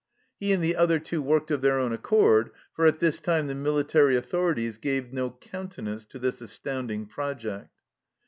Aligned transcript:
He 0.39 0.51
and 0.51 0.63
the 0.63 0.75
other 0.75 0.97
two 0.97 1.21
worked 1.21 1.51
of 1.51 1.61
their 1.61 1.77
own 1.77 1.93
accord, 1.93 2.49
for 2.73 2.87
at 2.87 2.97
this 2.97 3.19
time 3.19 3.45
the 3.45 3.53
military 3.53 4.15
authorities 4.15 4.79
gave 4.79 5.13
no 5.13 5.29
countenance 5.29 6.05
to 6.05 6.17
this 6.17 6.41
astounding 6.41 7.05
project. 7.05 7.69